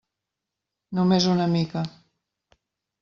[0.99, 1.87] Només una mica.